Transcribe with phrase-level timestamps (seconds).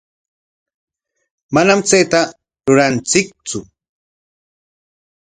[1.53, 2.19] Manam chayta
[2.65, 3.57] ruranchiktsu.